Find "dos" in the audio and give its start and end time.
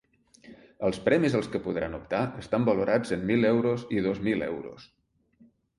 4.09-4.27